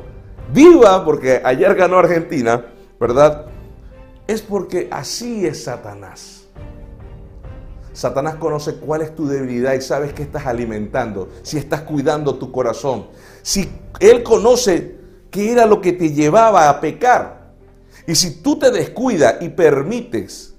[0.53, 2.67] viva, porque ayer ganó Argentina,
[2.99, 3.47] ¿verdad?
[4.27, 6.40] Es porque así es Satanás.
[7.93, 12.53] Satanás conoce cuál es tu debilidad y sabes que estás alimentando, si estás cuidando tu
[12.53, 13.09] corazón.
[13.43, 14.99] Si Él conoce
[15.31, 17.53] qué era lo que te llevaba a pecar.
[18.07, 20.55] Y si tú te descuidas y permites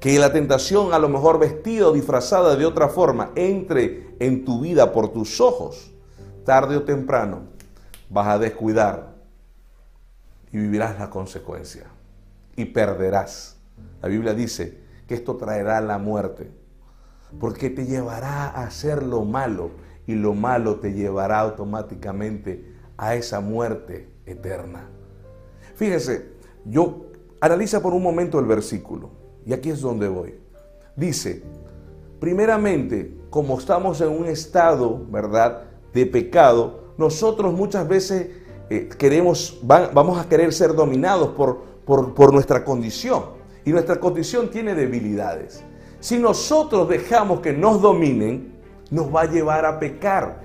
[0.00, 4.60] que la tentación, a lo mejor vestida o disfrazada de otra forma, entre en tu
[4.60, 5.92] vida por tus ojos,
[6.44, 7.44] tarde o temprano
[8.10, 9.14] vas a descuidar
[10.52, 11.84] y vivirás la consecuencia
[12.54, 13.56] y perderás.
[14.02, 16.50] La Biblia dice que esto traerá la muerte,
[17.38, 19.70] porque te llevará a hacer lo malo
[20.06, 24.88] y lo malo te llevará automáticamente a esa muerte eterna.
[25.74, 26.32] Fíjese,
[26.64, 27.06] yo
[27.40, 29.10] analiza por un momento el versículo.
[29.44, 30.34] Y aquí es donde voy.
[30.96, 31.42] Dice,
[32.20, 38.30] primeramente, como estamos en un estado, ¿verdad?, de pecado, nosotros muchas veces
[38.70, 43.43] eh, queremos, vamos a querer ser dominados por, por, por nuestra condición.
[43.64, 45.64] Y nuestra condición tiene debilidades.
[46.00, 48.52] Si nosotros dejamos que nos dominen,
[48.90, 50.42] nos va a llevar a pecar.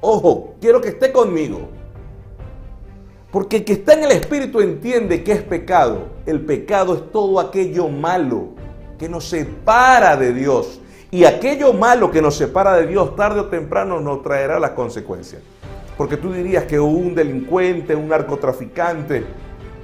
[0.00, 1.68] Ojo, quiero que esté conmigo.
[3.30, 6.08] Porque el que está en el Espíritu entiende que es pecado.
[6.24, 8.54] El pecado es todo aquello malo
[8.98, 10.80] que nos separa de Dios.
[11.10, 15.42] Y aquello malo que nos separa de Dios tarde o temprano nos traerá las consecuencias.
[15.96, 19.24] Porque tú dirías que un delincuente, un narcotraficante,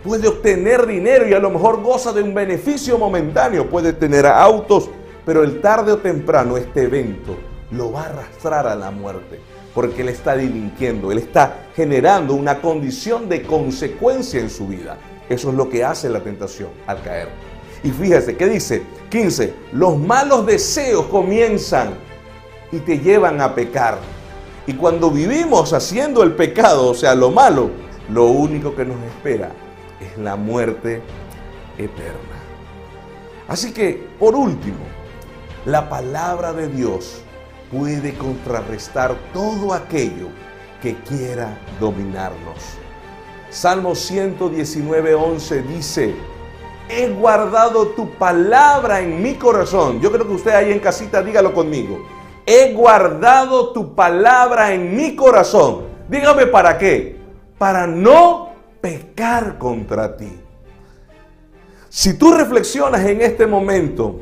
[0.02, 4.90] puede obtener dinero y a lo mejor goza de un beneficio momentáneo, puede tener autos,
[5.24, 7.36] pero el tarde o temprano este evento
[7.70, 9.40] lo va a arrastrar a la muerte
[9.74, 14.98] porque Él está delinquiendo, Él está generando una condición de consecuencia en su vida.
[15.28, 17.28] Eso es lo que hace la tentación al caer.
[17.82, 18.82] Y fíjese, ¿qué dice?
[19.10, 19.54] 15.
[19.72, 21.94] Los malos deseos comienzan
[22.70, 23.98] y te llevan a pecar.
[24.66, 27.70] Y cuando vivimos haciendo el pecado, o sea, lo malo,
[28.10, 29.50] lo único que nos espera
[30.02, 31.02] es la muerte
[31.78, 32.42] eterna.
[33.48, 34.84] Así que, por último,
[35.66, 37.22] la palabra de Dios
[37.70, 40.28] puede contrarrestar todo aquello
[40.80, 42.58] que quiera dominarnos.
[43.50, 46.14] Salmo 119, 11 dice,
[46.88, 50.00] he guardado tu palabra en mi corazón.
[50.00, 52.04] Yo creo que usted ahí en casita dígalo conmigo.
[52.44, 55.84] He guardado tu palabra en mi corazón.
[56.08, 57.16] Dígame para qué.
[57.58, 58.41] Para no
[58.82, 60.38] pecar contra ti.
[61.88, 64.20] Si tú reflexionas en este momento,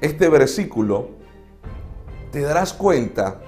[0.00, 1.10] este versículo,
[2.32, 3.40] te darás cuenta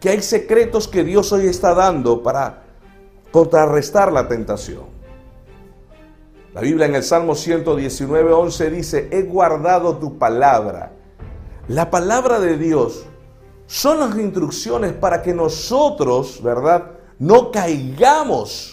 [0.00, 2.64] que hay secretos que Dios hoy está dando para
[3.30, 4.84] contrarrestar la tentación.
[6.54, 10.92] La Biblia en el Salmo 119, 11 dice, he guardado tu palabra.
[11.68, 13.04] La palabra de Dios
[13.66, 16.92] son las instrucciones para que nosotros, ¿verdad?
[17.18, 18.71] No caigamos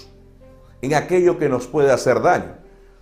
[0.82, 2.58] en aquello que nos puede hacer daño.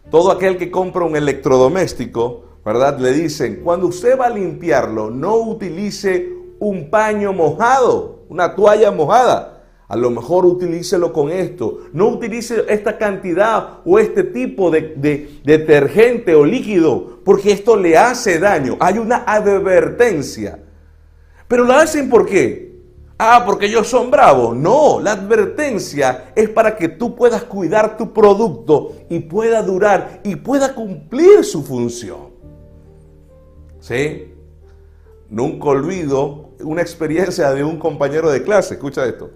[0.10, 3.00] Todo aquel que compra un electrodoméstico, ¿verdad?
[3.00, 9.54] Le dicen, cuando usted va a limpiarlo, no utilice un paño mojado, una toalla mojada.
[9.90, 11.80] A lo mejor utilícelo con esto.
[11.94, 17.98] No utilice esta cantidad o este tipo de, de, detergente o líquido, porque esto le
[17.98, 18.76] hace daño.
[18.82, 20.60] Hay una advertencia.
[21.48, 22.67] Pero la hacen por qué?
[23.20, 24.56] Ah, porque ellos son bravos.
[24.56, 30.36] No, la advertencia es para que tú puedas cuidar tu producto y pueda durar y
[30.36, 32.30] pueda cumplir su función.
[33.80, 34.34] ¿Sí?
[35.30, 38.76] Nunca olvido una experiencia de un compañero de clase.
[38.76, 39.32] Escucha esto.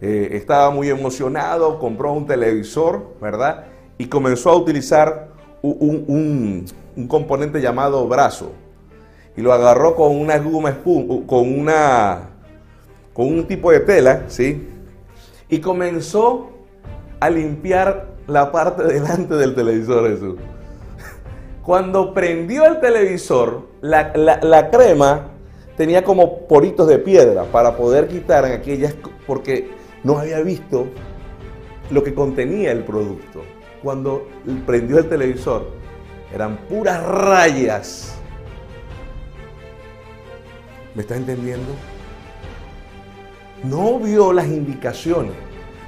[0.00, 3.66] Eh, estaba muy emocionado, compró un televisor, ¿verdad?
[3.98, 5.28] Y comenzó a utilizar
[5.62, 6.66] un,
[7.06, 8.50] componente llamado brazo.
[9.36, 12.30] Y lo agarró con una goma con una
[13.24, 14.68] un tipo de tela, ¿sí?
[15.48, 16.50] Y comenzó
[17.18, 20.36] a limpiar la parte delante del televisor Jesús.
[21.62, 25.28] Cuando prendió el televisor, la, la crema
[25.76, 28.94] tenía como poritos de piedra para poder quitar aquellas,
[29.26, 29.70] porque
[30.02, 30.86] no había visto
[31.90, 33.42] lo que contenía el producto.
[33.82, 34.26] Cuando
[34.66, 35.68] prendió el televisor,
[36.32, 38.14] eran puras rayas.
[40.94, 41.72] ¿Me está entendiendo?
[43.64, 45.32] No vio las indicaciones.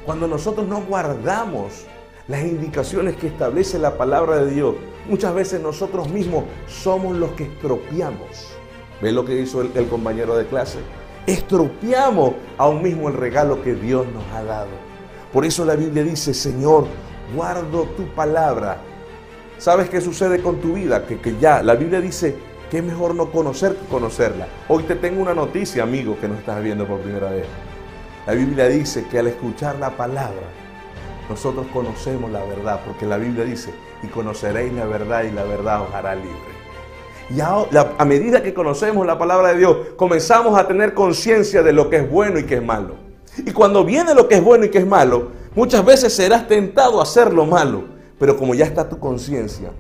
[0.04, 1.86] Cuando nosotros no guardamos
[2.28, 4.74] las indicaciones que establece la palabra de Dios,
[5.08, 8.56] muchas veces nosotros mismos somos los que estropeamos.
[9.00, 10.78] ¿Ve lo que hizo el, compañero de clase?
[11.26, 14.70] estropeamos aún mismo el regalo que Dios nos ha dado.
[15.32, 16.86] Por eso la Biblia dice, Señor,
[17.34, 18.78] guardo tu palabra.
[19.56, 21.06] ¿Sabes qué sucede con tu vida?
[21.06, 22.36] Que, que ya, la Biblia dice
[22.78, 24.46] es mejor no conocer que conocerla.
[24.68, 27.46] Hoy te tengo una noticia, amigo, que no estás viendo por primera vez.
[28.26, 30.48] La Biblia dice que al escuchar la palabra,
[31.28, 35.82] nosotros conocemos la verdad, porque la Biblia dice, y conoceréis la verdad y la verdad
[35.82, 36.52] os hará libre.
[37.30, 41.88] Y a, medida que conocemos la palabra de Dios, comenzamos a tener conciencia de lo
[41.88, 42.96] que es bueno y que es malo.
[43.38, 47.00] Y cuando viene lo que es bueno y que es malo, muchas veces serás tentado
[47.00, 47.84] a hacer lo malo.
[48.18, 49.70] Pero como ya está tu conciencia,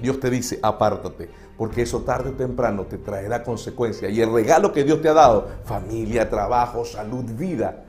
[0.00, 1.28] Dios te dice, apártate,
[1.58, 4.12] porque eso tarde o temprano te traerá consecuencias.
[4.12, 7.84] Y el regalo que Dios te ha dado, familia, trabajo, salud, vida,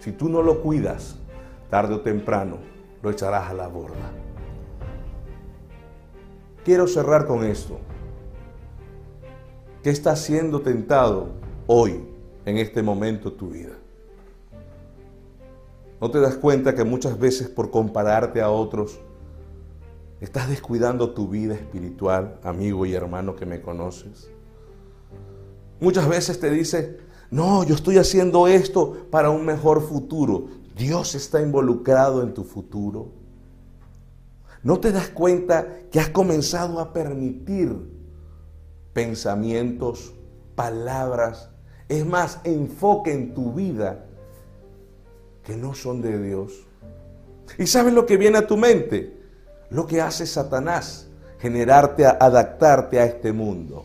[0.00, 1.14] si tú no lo cuidas,
[1.70, 2.58] tarde o temprano
[3.00, 4.10] lo echarás a la borda.
[6.64, 7.78] Quiero cerrar con esto.
[9.84, 11.28] ¿Qué está siendo tentado
[11.68, 12.04] hoy,
[12.44, 13.74] en este momento tu vida?
[16.00, 19.00] ¿No te das cuenta que muchas veces por compararte a otros,
[20.24, 24.30] estás descuidando tu vida espiritual, amigo y hermano que me conoces?
[25.80, 26.98] Muchas veces te dice,
[27.30, 30.46] no, yo estoy haciendo esto para un mejor futuro.
[30.76, 33.10] Dios está involucrado en tu futuro.
[34.62, 37.76] ¿No te das cuenta que has comenzado a permitir
[38.92, 40.12] pensamientos,
[40.54, 41.50] palabras,
[41.88, 44.06] es más, enfoque en tu vida
[45.44, 46.66] que no son de Dios.
[47.58, 49.21] ¿Y sabes lo que viene a tu mente?
[49.72, 51.08] Lo que hace Satanás,
[51.38, 53.84] generarte, a adaptarte a este mundo.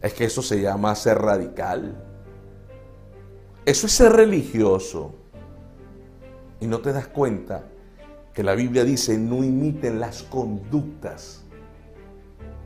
[0.00, 1.96] Es que eso se llama ser radical.
[3.64, 5.14] Eso es ser religioso.
[6.60, 7.64] Y no te das cuenta
[8.32, 11.42] que la Biblia dice, no imiten las conductas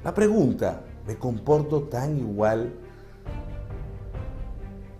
[0.06, 2.72] la pregunta, ¿me comporto tan igual?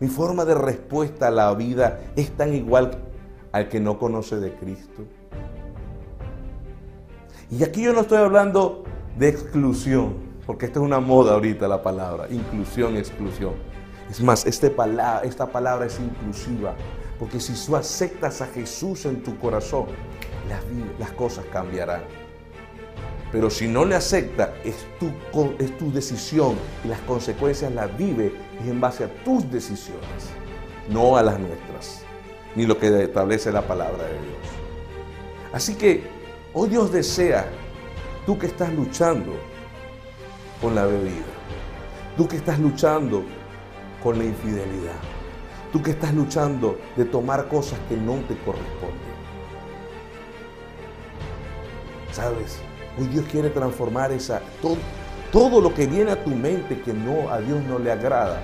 [0.01, 2.91] Mi forma de respuesta a la vida es tan igual
[3.53, 5.05] al que no conoce de Cristo.
[7.51, 8.83] Y aquí yo no estoy hablando
[9.17, 13.55] de exclusión, porque esta es una moda ahorita la palabra, inclusión, exclusión.
[14.11, 14.75] Es más, este
[15.23, 16.75] esta palabra es inclusiva,
[17.21, 19.87] porque si tú aceptas a Jesús en tu corazón,
[20.99, 22.03] las, cosas cambiarán.
[23.31, 25.11] Pero si no le acepta, es tu,
[25.59, 28.33] es tu decisión y las consecuencias las vive
[28.65, 30.31] en base a tus decisiones,
[30.91, 32.03] no a las nuestras,
[32.57, 34.47] ni lo que establece la palabra de Dios.
[35.53, 36.15] Así que
[36.59, 37.47] hoy Dios desea,
[38.25, 39.35] tú que estás luchando
[40.59, 41.27] con la bebida,
[42.16, 43.25] tú que estás luchando
[44.03, 44.97] con la infidelidad,
[45.71, 49.17] tú que estás luchando de tomar cosas que no te corresponden.
[52.11, 52.59] ¿Sabes?
[52.98, 54.79] Hoy Dios quiere transformar esa, todo,
[55.31, 58.40] todo lo que viene a tu mente que no a Dios no le agrada.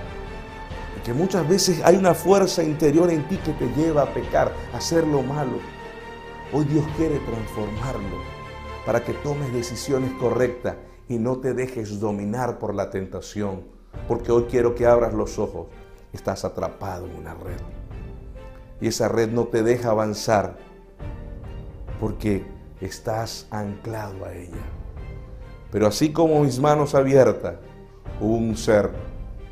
[1.03, 4.77] Que muchas veces hay una fuerza interior en ti que te lleva a pecar, a
[4.77, 5.72] hacer lo malo.
[6.55, 8.19] Hoy Dios quiere transformarlo
[8.85, 10.77] para que tomes decisiones correctas
[11.09, 13.63] y no te dejes dominar por la tentación.
[14.07, 15.69] Porque hoy quiero que abras los ojos.
[16.13, 17.57] Estás atrapado en una red.
[18.83, 20.59] Y esa red no te deja avanzar
[21.99, 22.45] porque
[22.83, 24.63] estás anclado a ella.
[25.71, 27.55] Pero así como mis manos abiertas,
[28.21, 28.91] hubo un ser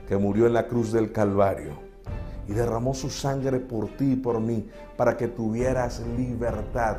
[0.06, 1.89] que murió en la cruz del Calvario
[2.50, 6.96] y derramó su sangre por ti y por mí para que tuvieras libertad.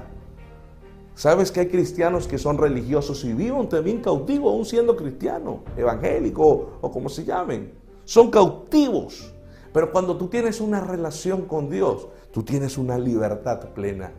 [1.13, 6.67] ¿Sabes que hay cristianos que son religiosos y viven también cautivos aún siendo cristianos, evangélicos
[6.79, 7.73] o como se llamen?
[8.05, 9.33] Son cautivos.
[9.73, 14.13] Pero cuando tú tienes una relación con Dios, tú tienes una libertad plena.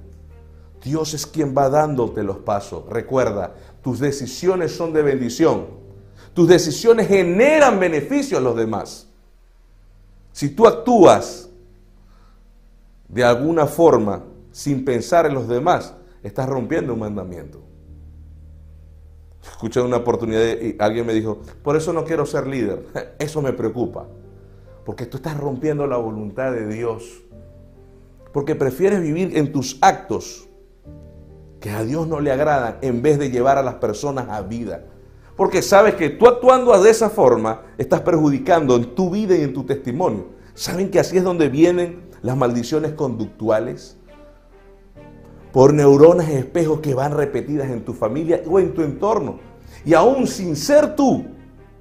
[0.84, 2.84] Dios es quien va dándote los pasos.
[2.90, 5.64] Recuerda, tus decisiones son de bendición.
[6.34, 9.11] Tus decisiones generan beneficio a los demás.
[10.32, 11.48] Si tú actúas
[13.08, 17.60] de alguna forma sin pensar en los demás, estás rompiendo un mandamiento.
[19.42, 22.86] Escuché una oportunidad y alguien me dijo, por eso no quiero ser líder.
[23.18, 24.06] Eso me preocupa.
[24.84, 27.22] Porque tú estás rompiendo la voluntad de Dios.
[28.32, 30.48] Porque prefieres vivir en tus actos
[31.60, 34.84] que a Dios no le agradan en vez de llevar a las personas a vida.
[35.36, 39.52] Porque sabes que tú actuando de esa forma estás perjudicando en tu vida y en
[39.52, 40.26] tu testimonio.
[40.54, 43.96] ¿Saben que así es donde vienen las maldiciones conductuales?
[45.52, 49.38] Por neuronas espejos que van repetidas en tu familia o en tu entorno.
[49.84, 51.24] Y aún sin ser tú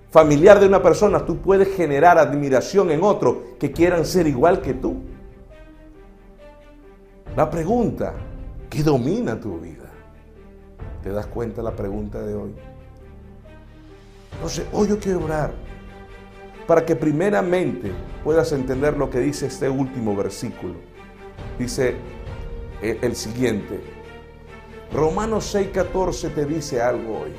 [0.10, 4.74] familiar de una persona, tú puedes generar admiración en otro que quieran ser igual que
[4.74, 4.98] tú.
[7.36, 8.14] La pregunta,
[8.70, 9.90] ¿qué domina tu vida?
[11.02, 12.54] ¿Te das cuenta la pregunta de hoy?
[14.34, 15.54] Entonces, hoy yo quiero orar
[16.68, 17.92] para que primeramente
[18.24, 20.76] puedas entender lo que dice este último versículo.
[21.60, 21.96] Dice
[22.82, 23.80] el siguiente.
[24.94, 27.32] Romanos 6:14 te dice algo hoy.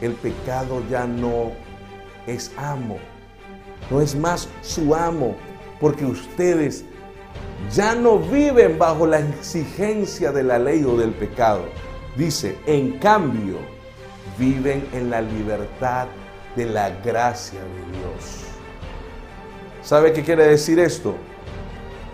[0.00, 1.52] El pecado ya no
[2.26, 2.98] es amo,
[3.90, 5.36] no es más su amo,
[5.80, 6.84] porque ustedes
[7.72, 11.62] ya no viven bajo la exigencia de la ley o del pecado.
[12.16, 13.56] Dice, en cambio,
[14.38, 16.08] viven en la libertad
[16.54, 18.42] de la gracia de Dios.
[19.82, 21.14] ¿Sabe qué quiere decir esto?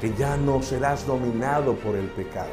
[0.00, 2.50] Que ya no serás dominado por el pecado.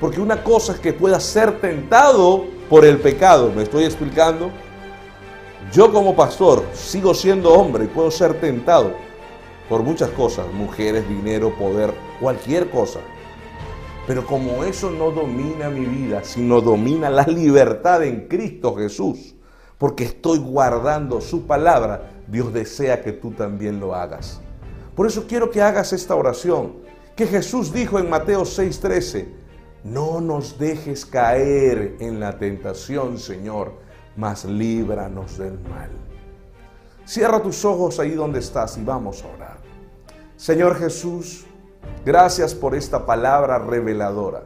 [0.00, 3.52] Porque una cosa es que puedas ser tentado por el pecado.
[3.54, 4.50] ¿Me estoy explicando?
[5.72, 8.92] Yo como pastor sigo siendo hombre y puedo ser tentado
[9.68, 13.00] por muchas cosas, mujeres, dinero, poder, cualquier cosa.
[14.06, 19.34] Pero como eso no domina mi vida, sino domina la libertad en Cristo Jesús,
[19.78, 24.40] porque estoy guardando su palabra, Dios desea que tú también lo hagas.
[24.94, 26.74] Por eso quiero que hagas esta oración
[27.16, 29.26] que Jesús dijo en Mateo 6:13,
[29.84, 33.72] no nos dejes caer en la tentación, Señor,
[34.16, 35.90] mas líbranos del mal.
[37.04, 39.58] Cierra tus ojos ahí donde estás y vamos a orar.
[40.36, 41.46] Señor Jesús,
[42.04, 44.44] gracias por esta palabra reveladora.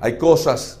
[0.00, 0.80] Hay cosas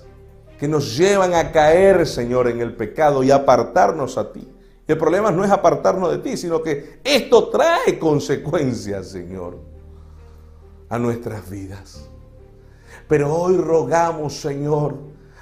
[0.58, 4.46] que nos llevan a caer, Señor, en el pecado y apartarnos a ti.
[4.86, 9.58] El problema no es apartarnos de ti, sino que esto trae consecuencias, Señor,
[10.88, 12.10] a nuestras vidas.
[13.08, 14.96] Pero hoy rogamos, Señor,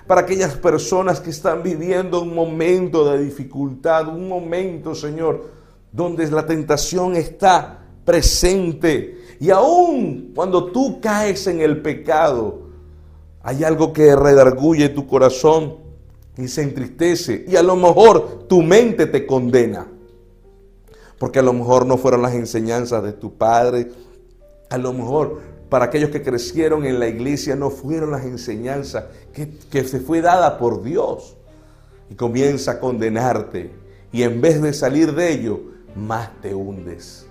[0.07, 5.45] para aquellas personas que están viviendo un momento de dificultad, un momento, Señor,
[5.93, 9.19] donde la tentación está presente.
[9.39, 12.63] Y aún cuando tú caes en el pecado,
[13.43, 15.77] hay algo que redarguye tu corazón
[16.39, 17.45] y se entristece.
[17.47, 19.87] Y a lo mejor tu mente te condena.
[21.19, 23.91] Porque a lo mejor no fueron las enseñanzas de tu padre.
[24.71, 29.05] A lo mejor para aquellos que crecieron en la iglesia no fueron las enseñanzas
[29.35, 31.37] que, que se fue dada por Dios.
[32.09, 33.71] Y comienza a condenarte.
[34.13, 35.61] Y en vez de salir de ello,
[35.95, 37.28] más te hundes.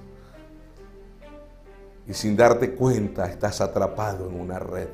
[2.08, 4.88] Y sin darte cuenta estás atrapado en una red.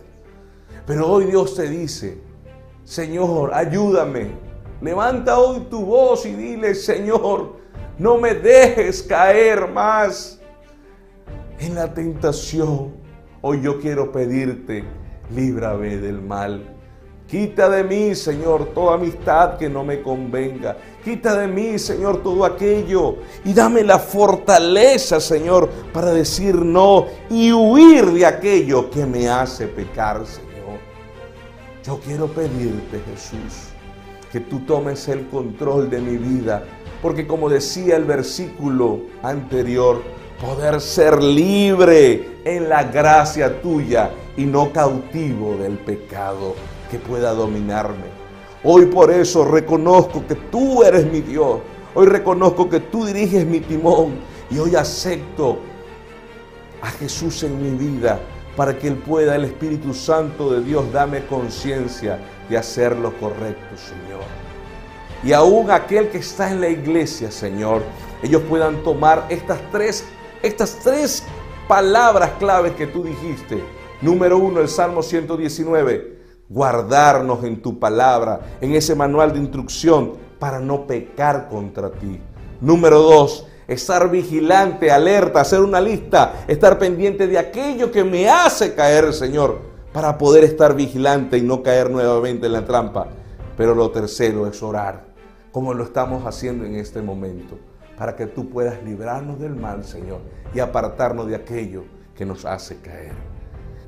[0.86, 2.18] Pero hoy Dios te dice,
[2.84, 4.32] Señor, ayúdame.
[4.82, 7.58] Levanta hoy tu voz y dile, Señor,
[7.98, 10.42] no me dejes caer más
[11.60, 12.94] en la tentación.
[13.42, 14.84] Hoy yo quiero pedirte,
[15.34, 16.73] líbrame del mal.
[17.28, 20.78] Quita de mí, Señor, toda amistad que no me convenga.
[21.04, 23.18] Quita de mí, Señor, todo aquello.
[23.44, 29.68] Y dame la fortaleza, Señor, para decir no y huir de aquello que me hace
[29.68, 30.80] pecar, Señor.
[31.84, 33.70] Yo quiero pedirte, Jesús,
[34.32, 36.64] que tú tomes el control de mi vida.
[37.02, 40.02] Porque como decía el versículo anterior,
[40.40, 46.56] poder ser libre en la gracia tuya y no cautivo del pecado
[46.94, 48.06] que pueda dominarme.
[48.64, 51.60] Hoy por eso reconozco que tú eres mi Dios.
[51.96, 54.14] Hoy reconozco que tú diriges mi timón
[54.52, 55.58] y hoy acepto
[56.84, 58.20] a Jesús en mi vida
[58.56, 63.76] para que Él pueda, el Espíritu Santo de Dios, dame conciencia de hacer lo correcto,
[63.76, 64.22] Señor.
[65.24, 67.82] Y aún aquel que está en la iglesia, Señor,
[68.22, 70.06] ellos puedan tomar estas tres,
[70.44, 71.24] estas tres
[71.68, 73.64] palabras claves que tú dijiste.
[74.00, 80.60] Número uno, el Salmo 119, guardarnos en tu palabra, en ese manual de instrucción, para
[80.60, 82.20] no pecar contra ti.
[82.62, 88.74] Número dos, estar vigilante, alerta, hacer una lista, estar pendiente de aquello que me hace
[88.74, 89.60] caer, Señor,
[89.92, 93.08] para poder estar vigilante y no caer nuevamente en la trampa.
[93.56, 95.06] Pero lo tercero es orar,
[95.52, 97.58] como lo estamos haciendo en este momento,
[97.98, 100.20] para que tú puedas librarnos del mal, Señor,
[100.54, 101.84] y apartarnos de aquello
[102.16, 103.33] que nos hace caer.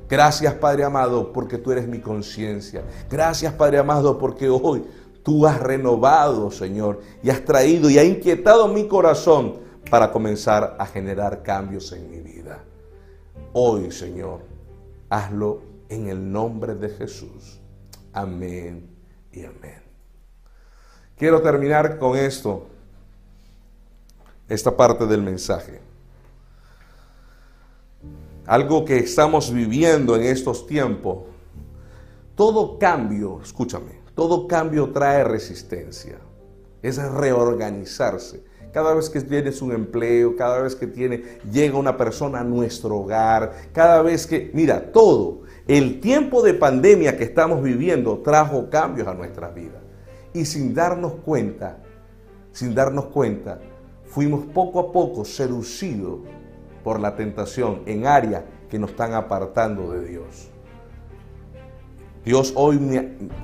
[0.08, 2.84] Gracias, Padre amado, porque tú eres mi conciencia.
[3.10, 4.84] Gracias, Padre amado, porque hoy
[5.22, 9.58] tú has renovado, Señor, y has traído y has inquietado mi corazón
[9.90, 12.62] para comenzar a generar cambios en mi vida.
[13.52, 14.40] Hoy, Señor,
[15.10, 17.60] hazlo en el nombre de Jesús.
[18.12, 18.88] Amén
[19.32, 19.82] y amén.
[21.16, 22.66] Quiero terminar con esto,
[24.48, 25.80] esta parte del mensaje.
[28.46, 31.24] Algo que estamos viviendo en estos tiempos.
[32.34, 36.18] Todo cambio, escúchame, todo cambio trae resistencia.
[36.82, 38.44] Es reorganizarse
[38.76, 42.98] cada vez que tienes un empleo, cada vez que tiene, llega una persona a nuestro
[42.98, 49.08] hogar, cada vez que, mira, todo, el tiempo de pandemia que estamos viviendo trajo cambios
[49.08, 49.82] a nuestras vidas.
[50.34, 51.78] Y sin darnos cuenta,
[52.52, 53.60] sin darnos cuenta,
[54.04, 56.20] fuimos poco a poco seducidos
[56.86, 60.50] por la tentación en áreas que nos están apartando de Dios.
[62.24, 62.78] Dios hoy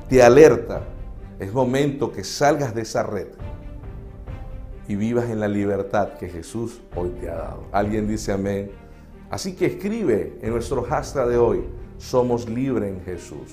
[0.08, 0.82] te alerta,
[1.40, 3.26] es momento que salgas de esa red
[4.86, 7.64] y vivas en la libertad que Jesús hoy te ha dado.
[7.72, 8.70] Alguien dice amén.
[9.28, 11.64] Así que escribe en nuestro hashtag de hoy,
[11.98, 13.50] somos libres en Jesús.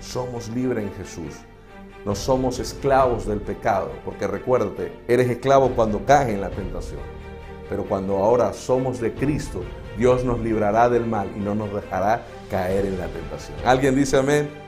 [0.00, 1.36] Somos libres en Jesús.
[2.04, 7.21] No somos esclavos del pecado, porque recuérdate, eres esclavo cuando caes en la tentación.
[7.72, 9.64] Pero cuando ahora somos de Cristo,
[9.96, 13.56] Dios nos librará del mal y no nos dejará caer en la tentación.
[13.64, 14.61] ¿Alguien dice amén?